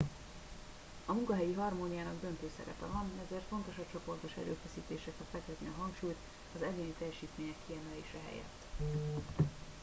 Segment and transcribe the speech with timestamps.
[1.05, 6.17] a munkahelyi harmóniának döntő szerepe van ezért fontos a csoportos erőfeszítésekre fektetni a hangsúlyt
[6.55, 8.57] az egyéni teljesítmények kiemelése helyett